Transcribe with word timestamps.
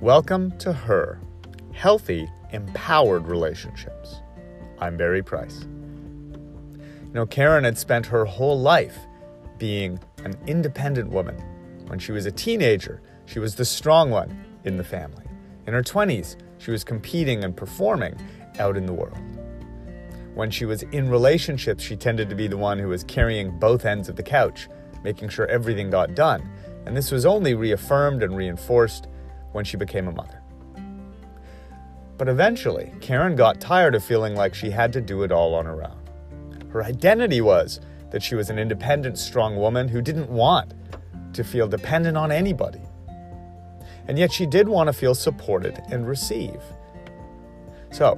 Welcome 0.00 0.56
to 0.60 0.72
Her 0.72 1.20
Healthy, 1.74 2.26
Empowered 2.52 3.26
Relationships. 3.26 4.22
I'm 4.78 4.96
Barry 4.96 5.22
Price. 5.22 5.66
You 5.68 7.12
know, 7.12 7.26
Karen 7.26 7.64
had 7.64 7.76
spent 7.76 8.06
her 8.06 8.24
whole 8.24 8.58
life 8.58 8.96
being 9.58 10.00
an 10.24 10.38
independent 10.46 11.10
woman. 11.10 11.36
When 11.88 11.98
she 11.98 12.12
was 12.12 12.24
a 12.24 12.30
teenager, 12.30 13.02
she 13.26 13.40
was 13.40 13.56
the 13.56 13.64
strong 13.66 14.10
one 14.10 14.42
in 14.64 14.78
the 14.78 14.84
family. 14.84 15.26
In 15.66 15.74
her 15.74 15.82
20s, 15.82 16.36
she 16.56 16.70
was 16.70 16.82
competing 16.82 17.44
and 17.44 17.54
performing 17.54 18.18
out 18.58 18.78
in 18.78 18.86
the 18.86 18.94
world. 18.94 19.20
When 20.34 20.50
she 20.50 20.64
was 20.64 20.82
in 20.82 21.10
relationships, 21.10 21.84
she 21.84 21.94
tended 21.94 22.30
to 22.30 22.34
be 22.34 22.48
the 22.48 22.56
one 22.56 22.78
who 22.78 22.88
was 22.88 23.04
carrying 23.04 23.58
both 23.58 23.84
ends 23.84 24.08
of 24.08 24.16
the 24.16 24.22
couch, 24.22 24.66
making 25.04 25.28
sure 25.28 25.46
everything 25.48 25.90
got 25.90 26.14
done. 26.14 26.50
And 26.86 26.96
this 26.96 27.10
was 27.10 27.26
only 27.26 27.52
reaffirmed 27.52 28.22
and 28.22 28.34
reinforced 28.34 29.08
when 29.52 29.64
she 29.64 29.76
became 29.76 30.08
a 30.08 30.12
mother. 30.12 30.40
But 32.18 32.28
eventually, 32.28 32.92
Karen 33.00 33.34
got 33.34 33.60
tired 33.60 33.94
of 33.94 34.04
feeling 34.04 34.34
like 34.34 34.54
she 34.54 34.70
had 34.70 34.92
to 34.92 35.00
do 35.00 35.22
it 35.22 35.32
all 35.32 35.54
on 35.54 35.64
her 35.64 35.82
own. 35.82 36.68
Her 36.70 36.84
identity 36.84 37.40
was 37.40 37.80
that 38.10 38.22
she 38.22 38.34
was 38.34 38.50
an 38.50 38.58
independent, 38.58 39.18
strong 39.18 39.56
woman 39.56 39.88
who 39.88 40.02
didn't 40.02 40.28
want 40.28 40.74
to 41.32 41.44
feel 41.44 41.66
dependent 41.66 42.16
on 42.16 42.30
anybody. 42.30 42.82
And 44.06 44.18
yet 44.18 44.32
she 44.32 44.46
did 44.46 44.68
want 44.68 44.88
to 44.88 44.92
feel 44.92 45.14
supported 45.14 45.80
and 45.90 46.06
receive. 46.06 46.60
So, 47.90 48.16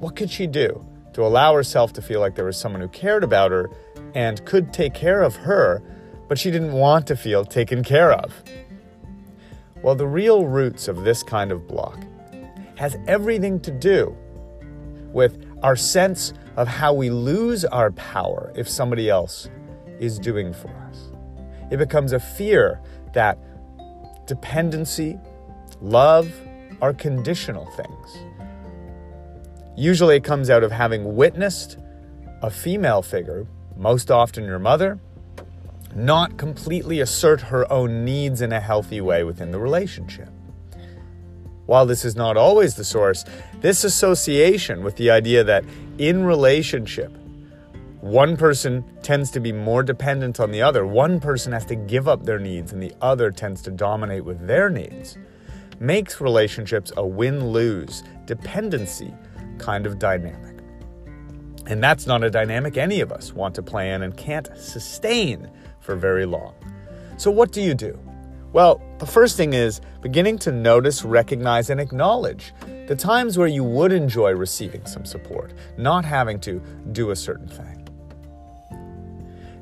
what 0.00 0.16
could 0.16 0.30
she 0.30 0.46
do 0.46 0.84
to 1.12 1.22
allow 1.22 1.54
herself 1.54 1.92
to 1.94 2.02
feel 2.02 2.20
like 2.20 2.34
there 2.34 2.44
was 2.44 2.56
someone 2.56 2.80
who 2.80 2.88
cared 2.88 3.24
about 3.24 3.50
her 3.50 3.70
and 4.14 4.44
could 4.44 4.72
take 4.72 4.94
care 4.94 5.22
of 5.22 5.36
her, 5.36 5.82
but 6.28 6.38
she 6.38 6.50
didn't 6.50 6.72
want 6.72 7.06
to 7.06 7.16
feel 7.16 7.44
taken 7.44 7.82
care 7.82 8.12
of? 8.12 8.42
Well, 9.82 9.94
the 9.94 10.06
real 10.06 10.46
roots 10.46 10.88
of 10.88 11.04
this 11.04 11.22
kind 11.22 11.50
of 11.50 11.66
block 11.66 11.98
has 12.76 12.96
everything 13.06 13.60
to 13.60 13.70
do 13.70 14.14
with 15.12 15.42
our 15.62 15.74
sense 15.74 16.34
of 16.56 16.68
how 16.68 16.92
we 16.92 17.08
lose 17.10 17.64
our 17.64 17.90
power 17.92 18.52
if 18.54 18.68
somebody 18.68 19.08
else 19.08 19.48
is 19.98 20.18
doing 20.18 20.52
for 20.52 20.68
us. 20.88 21.10
It 21.70 21.78
becomes 21.78 22.12
a 22.12 22.20
fear 22.20 22.80
that 23.14 23.38
dependency, 24.26 25.18
love 25.80 26.30
are 26.82 26.92
conditional 26.92 27.66
things. 27.72 28.18
Usually 29.76 30.16
it 30.16 30.24
comes 30.24 30.50
out 30.50 30.62
of 30.62 30.70
having 30.70 31.16
witnessed 31.16 31.78
a 32.42 32.50
female 32.50 33.02
figure, 33.02 33.46
most 33.76 34.10
often 34.10 34.44
your 34.44 34.58
mother, 34.58 34.98
not 35.94 36.36
completely 36.36 37.00
assert 37.00 37.40
her 37.40 37.70
own 37.72 38.04
needs 38.04 38.40
in 38.40 38.52
a 38.52 38.60
healthy 38.60 39.00
way 39.00 39.24
within 39.24 39.50
the 39.50 39.58
relationship. 39.58 40.28
While 41.66 41.86
this 41.86 42.04
is 42.04 42.16
not 42.16 42.36
always 42.36 42.74
the 42.74 42.84
source, 42.84 43.24
this 43.60 43.84
association 43.84 44.82
with 44.82 44.96
the 44.96 45.10
idea 45.10 45.44
that 45.44 45.64
in 45.98 46.24
relationship, 46.24 47.16
one 48.00 48.36
person 48.36 48.82
tends 49.02 49.30
to 49.32 49.40
be 49.40 49.52
more 49.52 49.82
dependent 49.82 50.40
on 50.40 50.50
the 50.50 50.62
other, 50.62 50.86
one 50.86 51.20
person 51.20 51.52
has 51.52 51.66
to 51.66 51.76
give 51.76 52.08
up 52.08 52.24
their 52.24 52.38
needs, 52.38 52.72
and 52.72 52.82
the 52.82 52.94
other 53.02 53.30
tends 53.30 53.60
to 53.62 53.70
dominate 53.70 54.24
with 54.24 54.46
their 54.46 54.70
needs, 54.70 55.18
makes 55.78 56.20
relationships 56.20 56.92
a 56.96 57.06
win 57.06 57.48
lose 57.48 58.02
dependency 58.26 59.12
kind 59.58 59.86
of 59.86 59.98
dynamic. 59.98 60.56
And 61.66 61.84
that's 61.84 62.06
not 62.06 62.24
a 62.24 62.30
dynamic 62.30 62.78
any 62.78 63.00
of 63.00 63.12
us 63.12 63.32
want 63.32 63.54
to 63.56 63.62
play 63.62 63.90
in 63.90 64.02
and 64.02 64.16
can't 64.16 64.48
sustain 64.56 65.50
for 65.90 65.96
very 65.96 66.24
long. 66.24 66.54
So, 67.16 67.32
what 67.32 67.50
do 67.50 67.60
you 67.60 67.74
do? 67.74 67.98
Well, 68.52 68.80
the 68.98 69.06
first 69.06 69.36
thing 69.36 69.54
is 69.54 69.80
beginning 70.02 70.38
to 70.40 70.52
notice, 70.52 71.04
recognize, 71.04 71.68
and 71.68 71.80
acknowledge 71.80 72.52
the 72.86 72.94
times 72.94 73.36
where 73.36 73.48
you 73.48 73.64
would 73.64 73.90
enjoy 73.90 74.30
receiving 74.30 74.86
some 74.86 75.04
support, 75.04 75.52
not 75.76 76.04
having 76.04 76.38
to 76.40 76.62
do 76.92 77.10
a 77.10 77.16
certain 77.16 77.48
thing. 77.48 77.88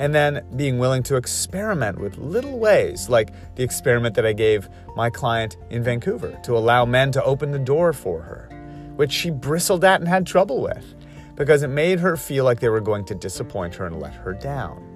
And 0.00 0.12
then 0.12 0.44
being 0.56 0.80
willing 0.80 1.04
to 1.04 1.14
experiment 1.14 2.00
with 2.00 2.18
little 2.18 2.58
ways, 2.58 3.08
like 3.08 3.30
the 3.54 3.62
experiment 3.62 4.16
that 4.16 4.26
I 4.26 4.32
gave 4.32 4.68
my 4.96 5.10
client 5.10 5.56
in 5.70 5.84
Vancouver 5.84 6.36
to 6.42 6.56
allow 6.56 6.84
men 6.84 7.12
to 7.12 7.22
open 7.22 7.52
the 7.52 7.60
door 7.60 7.92
for 7.92 8.20
her, 8.20 8.48
which 8.96 9.12
she 9.12 9.30
bristled 9.30 9.84
at 9.84 10.00
and 10.00 10.08
had 10.08 10.26
trouble 10.26 10.60
with 10.60 10.96
because 11.36 11.62
it 11.62 11.68
made 11.68 12.00
her 12.00 12.16
feel 12.16 12.44
like 12.44 12.58
they 12.58 12.68
were 12.68 12.80
going 12.80 13.04
to 13.04 13.14
disappoint 13.14 13.76
her 13.76 13.86
and 13.86 14.00
let 14.00 14.14
her 14.14 14.32
down. 14.32 14.95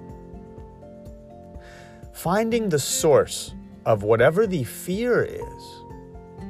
Finding 2.13 2.69
the 2.69 2.79
source 2.79 3.53
of 3.85 4.03
whatever 4.03 4.45
the 4.45 4.63
fear 4.63 5.23
is, 5.23 5.83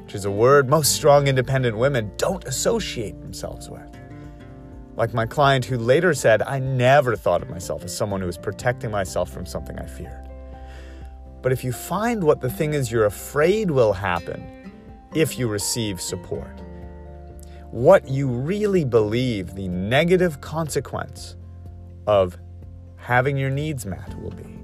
which 0.03 0.15
is 0.15 0.25
a 0.25 0.31
word 0.31 0.69
most 0.69 0.93
strong 0.93 1.27
independent 1.27 1.77
women 1.77 2.11
don't 2.17 2.43
associate 2.45 3.21
themselves 3.21 3.69
with. 3.69 3.87
Like 4.95 5.13
my 5.13 5.25
client 5.25 5.63
who 5.65 5.77
later 5.77 6.13
said, 6.13 6.41
I 6.41 6.59
never 6.59 7.15
thought 7.15 7.41
of 7.41 7.49
myself 7.49 7.83
as 7.83 7.95
someone 7.95 8.19
who 8.19 8.27
was 8.27 8.37
protecting 8.37 8.91
myself 8.91 9.29
from 9.31 9.45
something 9.45 9.79
I 9.79 9.85
feared. 9.85 10.29
But 11.41 11.51
if 11.51 11.63
you 11.63 11.71
find 11.71 12.23
what 12.23 12.41
the 12.41 12.49
thing 12.49 12.73
is 12.73 12.91
you're 12.91 13.05
afraid 13.05 13.71
will 13.71 13.93
happen 13.93 14.71
if 15.15 15.39
you 15.39 15.47
receive 15.47 16.01
support, 16.01 16.61
what 17.71 18.07
you 18.07 18.27
really 18.27 18.83
believe 18.83 19.55
the 19.55 19.67
negative 19.67 20.41
consequence 20.41 21.35
of 22.05 22.37
having 22.97 23.37
your 23.37 23.49
needs 23.49 23.85
met 23.85 24.19
will 24.21 24.31
be. 24.31 24.60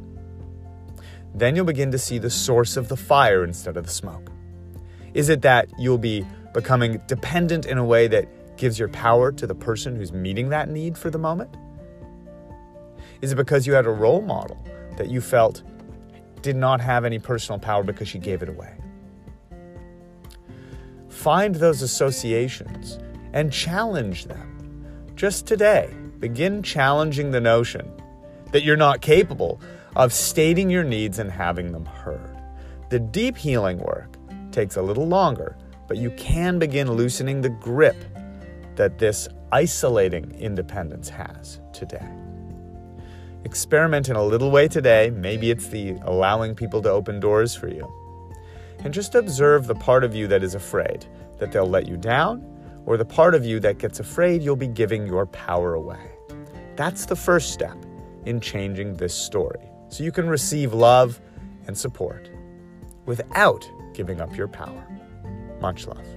Then 1.33 1.55
you'll 1.55 1.65
begin 1.65 1.91
to 1.91 1.97
see 1.97 2.17
the 2.17 2.29
source 2.29 2.77
of 2.77 2.87
the 2.87 2.97
fire 2.97 3.43
instead 3.43 3.77
of 3.77 3.85
the 3.85 3.91
smoke. 3.91 4.31
Is 5.13 5.29
it 5.29 5.41
that 5.41 5.69
you'll 5.77 5.97
be 5.97 6.25
becoming 6.53 7.01
dependent 7.07 7.65
in 7.65 7.77
a 7.77 7.85
way 7.85 8.07
that 8.07 8.57
gives 8.57 8.79
your 8.79 8.89
power 8.89 9.31
to 9.31 9.45
the 9.45 9.55
person 9.55 9.95
who's 9.95 10.11
meeting 10.11 10.49
that 10.49 10.69
need 10.69 10.97
for 10.97 11.09
the 11.09 11.19
moment? 11.19 11.55
Is 13.21 13.31
it 13.31 13.35
because 13.35 13.65
you 13.65 13.73
had 13.73 13.85
a 13.85 13.91
role 13.91 14.21
model 14.21 14.63
that 14.97 15.09
you 15.09 15.21
felt 15.21 15.63
did 16.41 16.55
not 16.55 16.81
have 16.81 17.03
any 17.05 17.19
personal 17.19 17.59
power 17.59 17.83
because 17.83 18.07
she 18.07 18.19
gave 18.19 18.41
it 18.41 18.49
away? 18.49 18.73
Find 21.09 21.55
those 21.55 21.81
associations 21.81 22.99
and 23.33 23.51
challenge 23.51 24.25
them. 24.25 24.85
Just 25.15 25.47
today, 25.47 25.93
begin 26.19 26.61
challenging 26.61 27.31
the 27.31 27.41
notion 27.41 27.91
that 28.51 28.63
you're 28.63 28.77
not 28.77 29.01
capable 29.01 29.59
of 29.95 30.13
stating 30.13 30.69
your 30.69 30.83
needs 30.83 31.19
and 31.19 31.31
having 31.31 31.71
them 31.71 31.85
heard. 31.85 32.37
The 32.89 32.99
deep 32.99 33.37
healing 33.37 33.79
work 33.79 34.17
takes 34.51 34.77
a 34.77 34.81
little 34.81 35.07
longer, 35.07 35.57
but 35.87 35.97
you 35.97 36.11
can 36.11 36.59
begin 36.59 36.91
loosening 36.91 37.41
the 37.41 37.49
grip 37.49 37.95
that 38.75 38.97
this 38.97 39.27
isolating 39.51 40.31
independence 40.39 41.09
has 41.09 41.59
today. 41.73 42.07
Experiment 43.43 44.09
in 44.09 44.15
a 44.15 44.23
little 44.23 44.51
way 44.51 44.67
today. 44.67 45.09
Maybe 45.09 45.51
it's 45.51 45.67
the 45.67 45.91
allowing 46.03 46.55
people 46.55 46.81
to 46.81 46.89
open 46.89 47.19
doors 47.19 47.55
for 47.55 47.67
you. 47.67 47.91
And 48.79 48.93
just 48.93 49.15
observe 49.15 49.67
the 49.67 49.75
part 49.75 50.03
of 50.03 50.13
you 50.15 50.27
that 50.27 50.43
is 50.43 50.53
afraid 50.55 51.05
that 51.39 51.51
they'll 51.51 51.69
let 51.69 51.87
you 51.87 51.97
down, 51.97 52.45
or 52.85 52.97
the 52.97 53.05
part 53.05 53.35
of 53.35 53.45
you 53.45 53.59
that 53.61 53.77
gets 53.77 53.99
afraid 53.99 54.41
you'll 54.41 54.55
be 54.55 54.67
giving 54.67 55.05
your 55.07 55.25
power 55.27 55.73
away. 55.73 56.11
That's 56.75 57.05
the 57.05 57.15
first 57.15 57.51
step 57.51 57.77
in 58.25 58.39
changing 58.39 58.95
this 58.95 59.13
story 59.13 59.69
so 59.89 60.03
you 60.03 60.11
can 60.11 60.27
receive 60.27 60.73
love 60.73 61.19
and 61.67 61.77
support 61.77 62.29
without 63.05 63.69
giving 63.93 64.21
up 64.21 64.35
your 64.35 64.47
power. 64.47 64.85
Much 65.61 65.87
love. 65.87 66.07